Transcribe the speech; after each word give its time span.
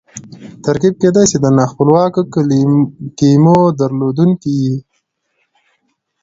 ترکیب 0.63 0.93
کېدای 1.01 1.25
سي 1.31 1.37
د 1.43 1.45
نا 1.57 1.63
خپلواکو 1.71 2.21
کیمو 3.17 3.57
درلودونکی 3.79 4.53
يي. 4.63 4.75